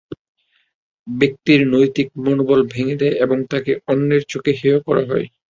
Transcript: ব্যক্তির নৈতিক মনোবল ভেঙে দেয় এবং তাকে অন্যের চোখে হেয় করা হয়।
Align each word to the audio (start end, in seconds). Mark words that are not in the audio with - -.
ব্যক্তির 1.07 1.61
নৈতিক 1.67 2.07
মনোবল 2.23 2.59
ভেঙে 2.71 2.95
দেয় 3.01 3.15
এবং 3.17 3.37
তাকে 3.51 3.71
অন্যের 3.87 4.23
চোখে 4.27 4.51
হেয় 4.59 4.79
করা 4.87 5.03
হয়। 5.05 5.25